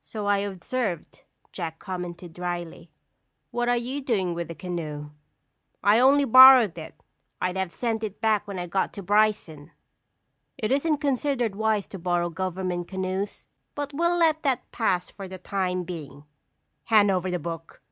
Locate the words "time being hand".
15.36-17.10